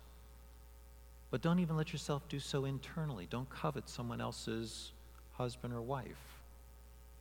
[1.31, 3.27] but don't even let yourself do so internally.
[3.31, 4.93] Don't covet someone else's
[5.33, 6.41] husband or wife.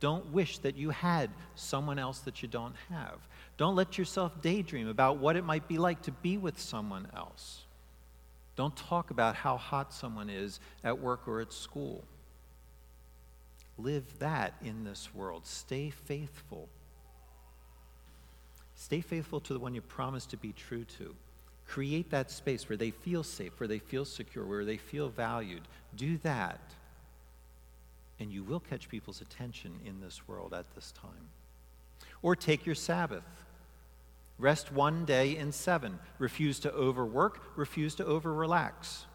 [0.00, 3.16] Don't wish that you had someone else that you don't have.
[3.56, 7.62] Don't let yourself daydream about what it might be like to be with someone else.
[8.56, 12.04] Don't talk about how hot someone is at work or at school.
[13.78, 15.46] Live that in this world.
[15.46, 16.68] Stay faithful.
[18.82, 21.14] Stay faithful to the one you promised to be true to.
[21.68, 25.62] Create that space where they feel safe, where they feel secure, where they feel valued.
[25.94, 26.58] Do that.
[28.18, 31.28] And you will catch people's attention in this world at this time.
[32.22, 33.22] Or take your Sabbath.
[34.36, 36.00] Rest one day in seven.
[36.18, 37.40] Refuse to overwork.
[37.54, 39.06] Refuse to over relax.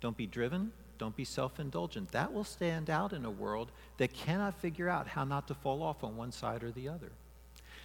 [0.00, 0.70] Don't be driven.
[0.96, 2.12] Don't be self indulgent.
[2.12, 5.82] That will stand out in a world that cannot figure out how not to fall
[5.82, 7.10] off on one side or the other.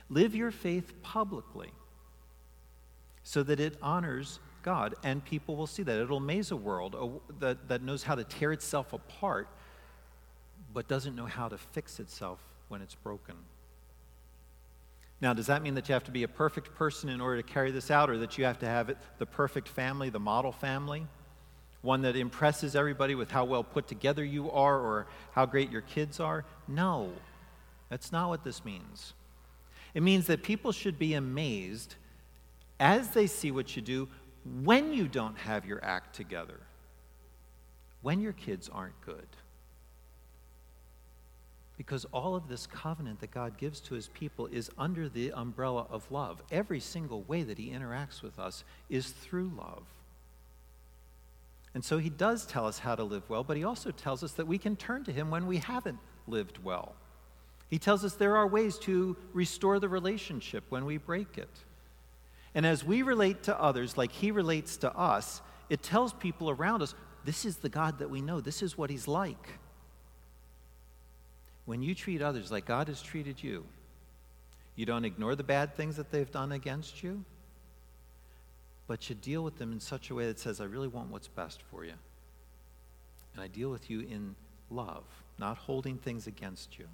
[0.10, 1.72] Live your faith publicly
[3.24, 5.98] so that it honors God and people will see that.
[5.98, 9.48] It'll amaze a world that, that knows how to tear itself apart
[10.74, 13.36] but doesn't know how to fix itself when it's broken.
[15.20, 17.48] Now, does that mean that you have to be a perfect person in order to
[17.48, 20.52] carry this out, or that you have to have it, the perfect family, the model
[20.52, 21.08] family?
[21.82, 25.82] One that impresses everybody with how well put together you are or how great your
[25.82, 26.46] kids are?
[26.68, 27.12] No,
[27.90, 29.14] that's not what this means.
[29.98, 31.96] It means that people should be amazed
[32.80, 34.08] as they see what you do
[34.64, 36.60] when you don't have your act together,
[38.04, 39.26] when your kids aren't good.
[41.78, 45.88] Because all of this covenant that God gives to his people is under the umbrella
[45.90, 46.44] of love.
[46.52, 49.82] Every single way that he interacts with us is through love.
[51.74, 54.34] And so he does tell us how to live well, but he also tells us
[54.34, 56.94] that we can turn to him when we haven't lived well.
[57.70, 61.50] He tells us there are ways to restore the relationship when we break it.
[62.56, 66.82] And as we relate to others like he relates to us, it tells people around
[66.82, 69.50] us this is the God that we know, this is what he's like.
[71.66, 73.66] When you treat others like God has treated you,
[74.78, 77.26] you don't ignore the bad things that they've done against you,
[78.88, 81.28] but you deal with them in such a way that says, I really want what's
[81.28, 81.94] best for you.
[83.34, 84.36] And I deal with you in
[84.70, 85.04] love,
[85.38, 86.88] not holding things against you.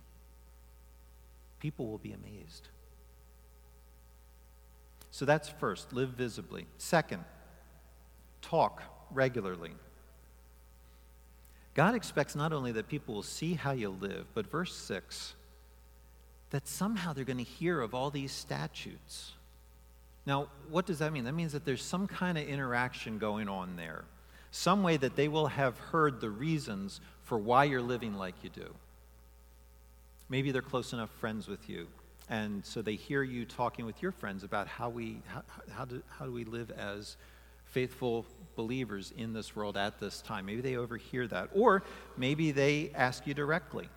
[1.63, 2.67] People will be amazed.
[5.11, 6.67] So that's first, live visibly.
[6.77, 7.23] Second,
[8.41, 9.71] talk regularly.
[11.73, 15.35] God expects not only that people will see how you live, but verse 6,
[16.49, 19.31] that somehow they're going to hear of all these statutes.
[20.25, 21.23] Now, what does that mean?
[21.23, 24.03] That means that there's some kind of interaction going on there,
[24.51, 28.49] some way that they will have heard the reasons for why you're living like you
[28.49, 28.75] do.
[30.29, 31.87] Maybe they're close enough friends with you,
[32.29, 36.01] and so they hear you talking with your friends about how we how, how, do,
[36.09, 37.17] how do we live as
[37.65, 40.45] faithful believers in this world at this time.
[40.45, 41.49] Maybe they overhear that.
[41.53, 41.83] Or
[42.17, 43.89] maybe they ask you directly.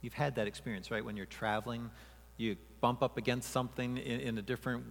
[0.00, 1.04] You've had that experience, right?
[1.04, 1.90] When you're traveling,
[2.36, 4.84] you bump up against something in, in a different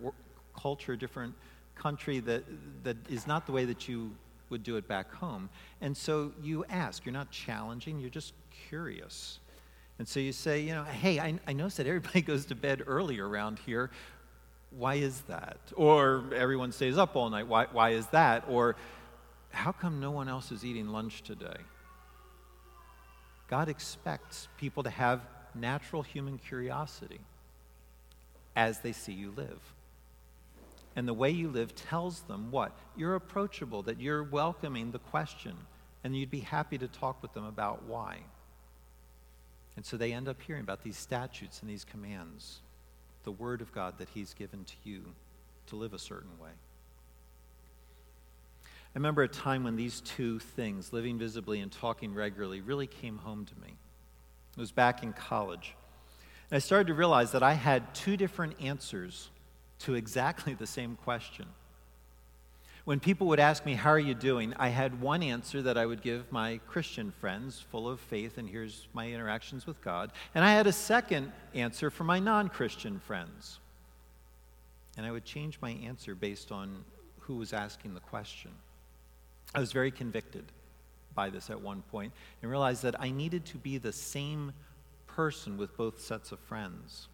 [0.60, 1.34] culture, different
[1.76, 2.44] country that,
[2.84, 4.12] that is not the way that you
[4.50, 5.50] would do it back home.
[5.82, 7.06] And so you ask.
[7.06, 8.34] You're not challenging, you're just
[8.68, 9.40] curious.
[9.98, 12.84] And so you say, you know, hey, I, I noticed that everybody goes to bed
[12.86, 13.92] early around here
[14.78, 15.58] why is that?
[15.76, 18.46] Or everyone stays up all night, why, why is that?
[18.50, 18.76] Or
[19.52, 21.58] how come no one else is eating lunch today?
[23.48, 25.22] God expects people to have
[25.54, 27.20] natural human curiosity
[28.56, 29.60] as they see you live.
[30.96, 32.72] And the way you live tells them what?
[32.98, 35.56] You're approachable, that you're welcoming the question,
[36.04, 38.20] and you'd be happy to talk with them about why.
[39.76, 42.62] And so they end up hearing about these statutes and these commands
[43.24, 45.04] the Word of God that He's given to you
[45.68, 46.52] to live a certain way.
[48.96, 53.18] I remember a time when these two things, living visibly and talking regularly, really came
[53.18, 53.74] home to me.
[54.56, 55.76] It was back in college.
[56.50, 59.32] And I started to realize that I had two different answers
[59.80, 61.46] to exactly the same question.
[62.86, 64.54] When people would ask me, How are you doing?
[64.58, 68.48] I had one answer that I would give my Christian friends, full of faith, and
[68.48, 70.12] here's my interactions with God.
[70.36, 73.60] And I had a second answer for my non Christian friends.
[74.98, 76.86] And I would change my answer based on
[77.20, 78.52] who was asking the question.
[79.54, 80.46] I was very convicted
[81.16, 84.54] by this at one point and realized that I needed to be the same
[85.08, 87.08] person with both sets of friends.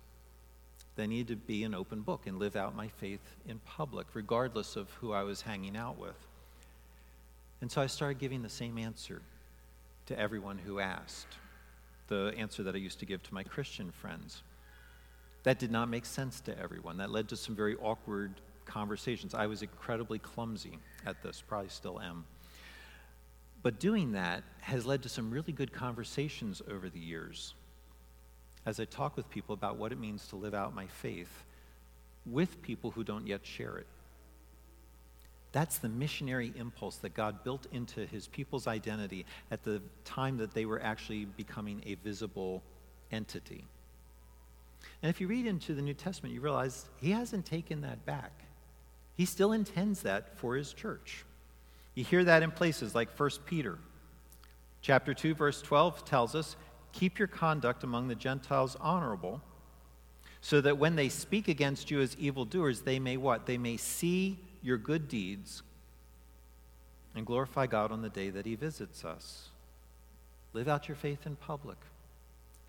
[0.95, 4.75] They needed to be an open book and live out my faith in public, regardless
[4.75, 6.27] of who I was hanging out with.
[7.61, 9.21] And so I started giving the same answer
[10.07, 11.37] to everyone who asked.
[12.07, 14.43] The answer that I used to give to my Christian friends.
[15.43, 16.97] That did not make sense to everyone.
[16.97, 18.33] That led to some very awkward
[18.65, 19.33] conversations.
[19.33, 22.25] I was incredibly clumsy at this, probably still am.
[23.63, 27.53] But doing that has led to some really good conversations over the years
[28.65, 31.45] as I talk with people about what it means to live out my faith
[32.25, 33.87] with people who don't yet share it.
[35.51, 40.53] That's the missionary impulse that God built into his people's identity at the time that
[40.53, 42.63] they were actually becoming a visible
[43.11, 43.65] entity.
[45.03, 48.31] And if you read into the New Testament, you realize he hasn't taken that back.
[49.15, 51.25] He still intends that for his church.
[51.95, 53.77] You hear that in places like 1 Peter.
[54.81, 56.55] Chapter 2 verse 12 tells us,
[56.93, 59.41] "Keep your conduct among the Gentiles honorable,
[60.41, 63.45] so that when they speak against you as evildoers, they may what?
[63.45, 65.63] They may see your good deeds
[67.15, 69.49] and glorify God on the day that he visits us."
[70.53, 71.77] Live out your faith in public.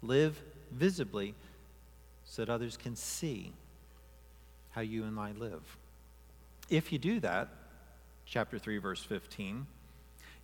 [0.03, 1.35] Live visibly
[2.25, 3.53] so that others can see
[4.71, 5.79] how you and I live.
[6.71, 7.49] If you do that,
[8.25, 9.67] chapter 3, verse 15,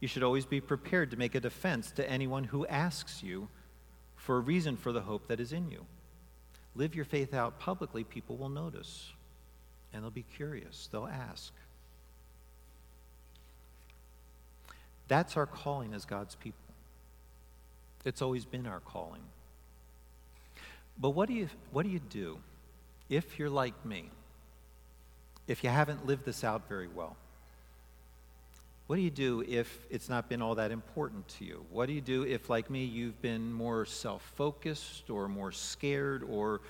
[0.01, 3.49] you should always be prepared to make a defense to anyone who asks you
[4.29, 5.87] for a reason for the hope that is in you.
[6.75, 9.11] Live your faith out publicly, people will notice,
[9.91, 11.51] and they'll be curious, they'll ask.
[15.09, 16.61] That's our calling as God's people.
[18.05, 19.23] It's always been our calling.
[20.99, 22.39] But what do you, what do, you do
[23.09, 24.11] if you're like me?
[25.47, 27.17] If you haven't lived this out very well?
[28.89, 31.67] What do you do if it's not been all that important to you?
[31.71, 36.23] What do you do if, like me, you've been more self focused or more scared
[36.23, 36.63] or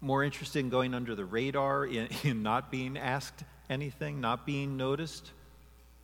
[0.00, 4.76] more interested in going under the radar, in, in, not being asked anything, not being
[4.76, 5.32] noticed?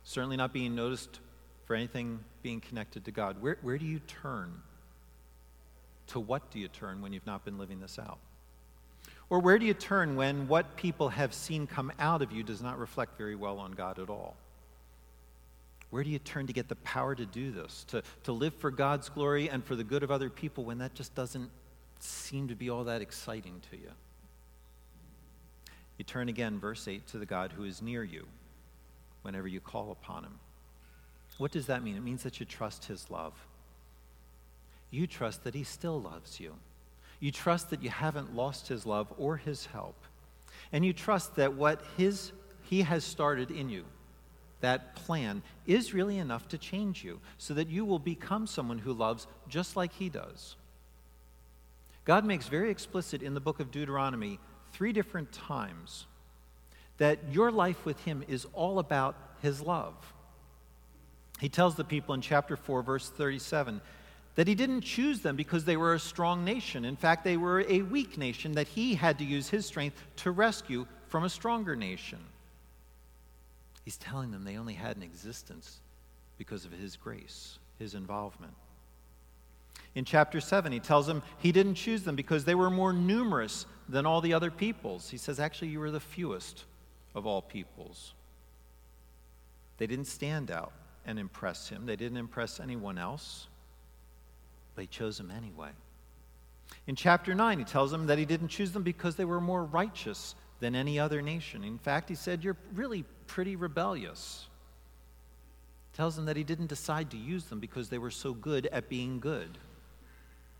[0.03, 1.21] Certainly not being noticed
[1.63, 3.41] for anything being connected to God.
[3.41, 4.51] Where, where do you turn?
[6.07, 8.19] To what do you turn when you've not been living this out?
[9.29, 12.61] Or where do you turn when what people have seen come out of you does
[12.61, 14.35] not reflect very well on God at all?
[15.93, 18.71] Where do you turn to get the power to do this, to, to live for
[18.71, 21.51] God's glory and for the good of other people when that just doesn't
[21.99, 23.91] seem to be all that exciting to you?
[25.97, 28.25] You turn again, verse 8, to the God who is near you
[29.21, 30.39] whenever you call upon him.
[31.37, 31.95] What does that mean?
[31.95, 33.33] It means that you trust his love
[34.93, 36.53] you trust that He still loves you.
[37.19, 39.95] You trust that you haven't lost His love or His help.
[40.71, 42.31] And you trust that what his,
[42.61, 43.85] He has started in you,
[44.63, 48.93] that plan, is really enough to change you so that you will become someone who
[48.93, 50.55] loves just like He does.
[52.05, 54.39] God makes very explicit in the book of Deuteronomy
[54.71, 56.05] three different times
[56.97, 60.13] that your life with Him is all about His love.
[61.39, 63.81] He tells the people in chapter 4, verse 37
[64.35, 66.85] that he didn't choose them because they were a strong nation.
[66.85, 70.31] In fact, they were a weak nation that he had to use his strength to
[70.31, 72.17] rescue from a stronger nation.
[73.83, 75.79] He's telling them they only had an existence
[76.37, 78.53] because of his grace, his involvement.
[79.95, 83.65] In chapter 7, he tells them he didn't choose them because they were more numerous
[83.87, 85.09] than all the other peoples.
[85.09, 86.65] He says, actually, you were the fewest
[87.13, 88.13] of all peoples.
[89.77, 90.71] They didn't stand out
[91.05, 93.47] and impress him, they didn't impress anyone else
[94.75, 95.69] but he chose them anyway.
[96.87, 99.63] In chapter 9, he tells them that he didn't choose them because they were more
[99.63, 101.63] righteous than any other nation.
[101.63, 104.45] In fact, he said, You're really pretty rebellious.
[105.93, 108.89] Tells them that he didn't decide to use them because they were so good at
[108.89, 109.57] being good.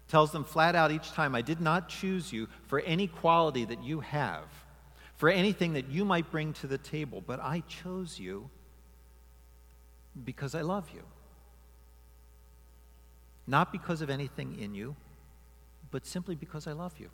[0.07, 3.83] Tells them flat out each time, I did not choose you for any quality that
[3.83, 4.45] you have,
[5.17, 8.49] for anything that you might bring to the table, but I chose you
[10.25, 11.03] because I love you.
[13.45, 14.95] Not because of anything in you,
[15.91, 17.11] but simply because I love you.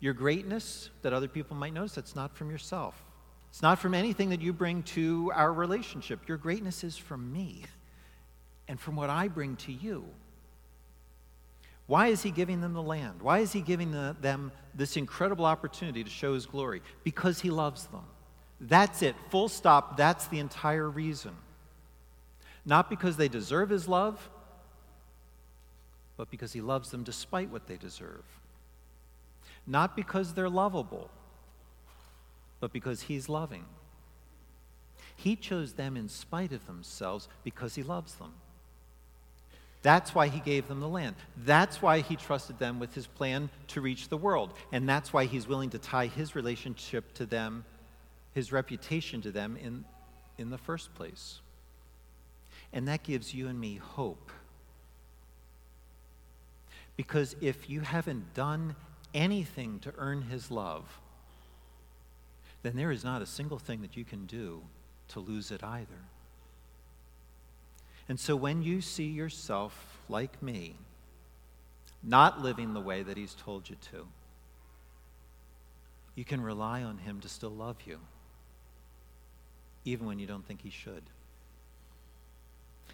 [0.00, 3.04] Your greatness that other people might notice, that's not from yourself.
[3.50, 6.26] It's not from anything that you bring to our relationship.
[6.28, 7.64] Your greatness is from me
[8.68, 10.04] and from what I bring to you.
[11.86, 13.20] Why is he giving them the land?
[13.20, 16.82] Why is he giving the, them this incredible opportunity to show his glory?
[17.02, 18.04] Because he loves them.
[18.60, 19.16] That's it.
[19.30, 19.96] Full stop.
[19.96, 21.32] That's the entire reason.
[22.64, 24.30] Not because they deserve his love,
[26.16, 28.22] but because he loves them despite what they deserve.
[29.66, 31.10] Not because they're lovable,
[32.60, 33.64] but because he's loving.
[35.16, 38.32] He chose them in spite of themselves because he loves them.
[39.82, 41.16] That's why he gave them the land.
[41.38, 44.52] That's why he trusted them with his plan to reach the world.
[44.72, 47.64] And that's why he's willing to tie his relationship to them,
[48.34, 49.84] his reputation to them in,
[50.36, 51.40] in the first place.
[52.74, 54.30] And that gives you and me hope
[57.00, 58.76] Because if you haven't done
[59.14, 61.00] anything to earn his love,
[62.62, 64.62] then there is not a single thing that you can do
[65.08, 66.04] to lose it either.
[68.08, 70.74] And so when you see yourself, like me,
[72.02, 74.06] not living the way that he's told you to,
[76.14, 77.98] you can rely on him to still love you,
[79.84, 81.04] even when you don't think he should.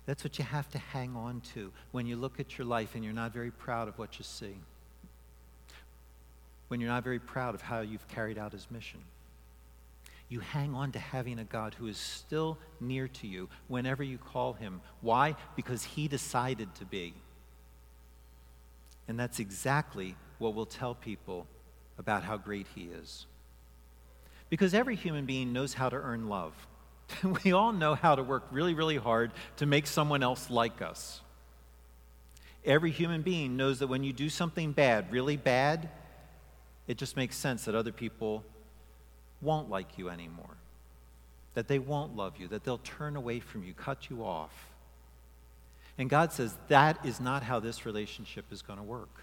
[0.04, 3.02] That's what you have to hang on to when you look at your life and
[3.02, 4.54] you're not very proud of what you see.
[6.68, 9.00] When you're not very proud of how you've carried out his mission.
[10.28, 14.18] You hang on to having a God who is still near to you whenever you
[14.18, 14.80] call him.
[15.00, 15.36] Why?
[15.54, 17.14] Because he decided to be.
[19.08, 21.46] And that's exactly what we'll tell people
[21.96, 23.26] about how great he is.
[24.50, 26.54] Because every human being knows how to earn love.
[27.44, 31.20] we all know how to work really, really hard to make someone else like us.
[32.64, 35.88] Every human being knows that when you do something bad, really bad,
[36.88, 38.44] it just makes sense that other people
[39.46, 40.56] won't like you anymore,
[41.54, 44.52] that they won't love you, that they'll turn away from you, cut you off.
[45.96, 49.22] And God says that is not how this relationship is going to work.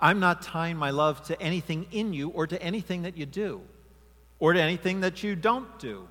[0.00, 3.60] I'm not tying my love to anything in you or to anything that you do
[4.38, 6.08] or to anything that you don't do.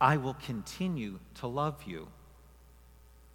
[0.00, 2.08] I will continue to love you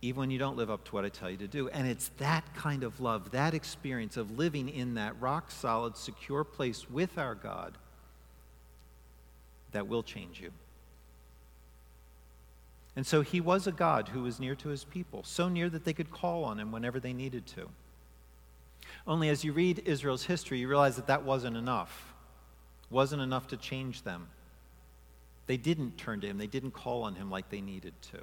[0.01, 1.67] even when you don't live up to what I tell you to do.
[1.67, 6.45] And it's that kind of love, that experience of living in that rock solid, secure
[6.45, 7.77] place with our God
[9.72, 10.51] that will change you.
[12.95, 15.86] And so he was a God who was near to his people, so near that
[15.86, 17.70] they could call on him whenever they needed to.
[19.07, 22.13] Only as you read Israel's history, you realize that that wasn't enough.
[22.89, 24.28] Wasn't enough to change them.
[25.47, 28.20] They didn't turn to him, they didn't call on him like they needed to.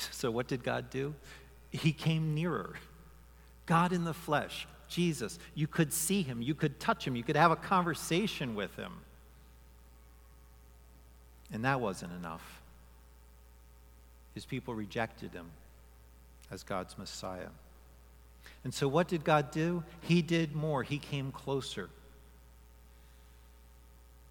[0.10, 1.14] so, what did God do?
[1.70, 2.74] He came nearer.
[3.66, 5.38] God in the flesh, Jesus.
[5.54, 8.92] You could see him, you could touch him, you could have a conversation with him.
[11.52, 12.60] And that wasn't enough.
[14.34, 15.46] His people rejected him
[16.50, 17.48] as God's Messiah.
[18.64, 19.82] And so, what did God do?
[20.02, 20.82] He did more.
[20.82, 21.88] He came closer.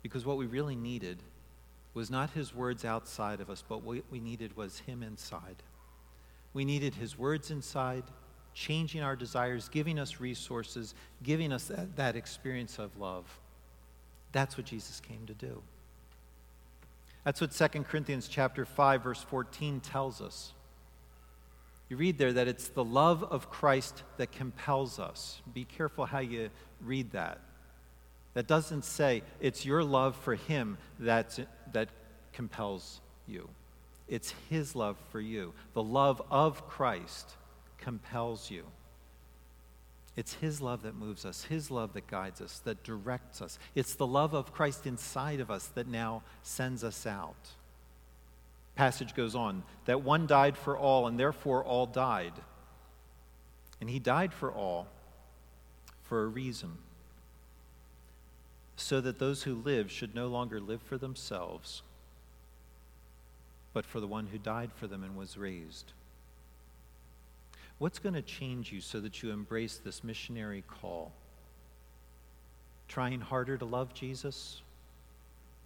[0.01, 1.17] Because what we really needed
[1.93, 5.55] was not his words outside of us, but what we needed was him inside.
[6.53, 8.03] We needed his words inside,
[8.53, 10.93] changing our desires, giving us resources,
[11.23, 13.25] giving us that, that experience of love.
[14.31, 15.61] That's what Jesus came to do.
[17.27, 20.53] That's what 2 Corinthians chapter 5 verse 14 tells us.
[21.89, 25.41] You read there that it's the love of Christ that compels us.
[25.53, 26.49] Be careful how you
[26.81, 27.41] read that.
[28.33, 31.41] That doesn't say it's your love for him that's,
[31.73, 31.89] that
[32.31, 33.49] compels you.
[34.07, 35.53] It's his love for you.
[35.73, 37.31] The love of Christ
[37.77, 38.63] compels you.
[40.17, 43.57] It's his love that moves us, his love that guides us, that directs us.
[43.75, 47.55] It's the love of Christ inside of us that now sends us out
[48.77, 52.33] passage goes on that one died for all, and therefore all died.
[53.81, 54.87] And he died for all
[56.03, 56.77] for a reason
[58.77, 61.81] so that those who live should no longer live for themselves,
[63.73, 65.91] but for the one who died for them and was raised.
[67.79, 71.11] What's going to change you so that you embrace this missionary call?
[72.87, 74.61] Trying harder to love Jesus?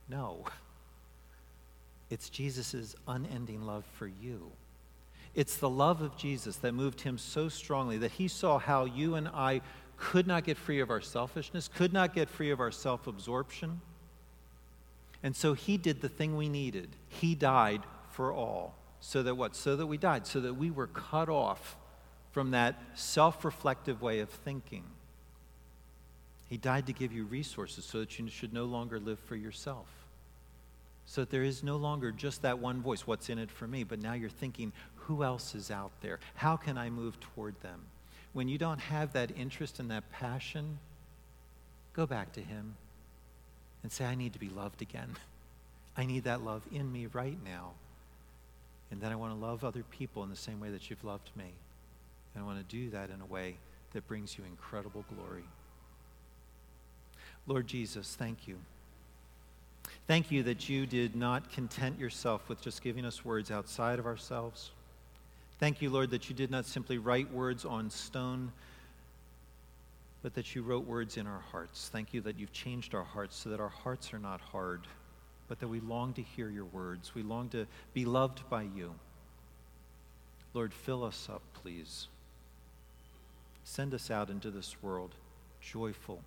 [0.10, 0.46] No.
[2.10, 4.52] It's Jesus' unending love for you.
[5.34, 9.16] It's the love of Jesus that moved him so strongly that he saw how you
[9.16, 9.62] and I
[9.96, 13.80] could not get free of our selfishness, could not get free of our self absorption.
[15.24, 16.90] And so he did the thing we needed.
[17.08, 18.76] He died for all.
[19.00, 19.56] So that what?
[19.56, 21.78] So that we died, so that we were cut off
[22.32, 24.84] from that self reflective way of thinking.
[26.48, 29.88] He died to give you resources so that you should no longer live for yourself.
[31.06, 33.84] So that there is no longer just that one voice, what's in it for me,
[33.84, 36.20] but now you're thinking, who else is out there?
[36.36, 37.82] How can I move toward them?
[38.34, 40.80] When you don't have that interest and that passion,
[41.94, 42.76] go back to Him
[43.84, 45.16] and say, I need to be loved again.
[45.98, 47.72] I need that love in me right now.
[48.92, 51.30] And then I want to love other people in the same way that you've loved
[51.36, 51.54] me.
[52.34, 53.58] And I want to do that in a way
[53.94, 55.44] that brings you incredible glory.
[57.48, 58.58] Lord Jesus, thank you.
[60.08, 64.06] Thank you that you did not content yourself with just giving us words outside of
[64.06, 64.72] ourselves.
[65.60, 68.52] Thank you, Lord, that you did not simply write words on stone,
[70.24, 71.90] but that you wrote words in our hearts.
[71.92, 74.82] Thank you that you've changed our hearts so that our hearts are not hard,
[75.48, 77.14] but that we long to hear your words.
[77.14, 78.94] We long to be loved by you.
[80.54, 82.08] Lord, fill us up, please.
[83.64, 85.16] Send us out into this world
[85.62, 86.22] joyful.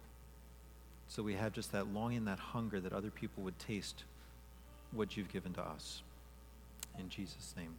[1.08, 4.04] So we have just that longing, that hunger that other people would taste
[4.92, 6.02] what you've given to us.
[6.98, 7.74] In Jesus' name.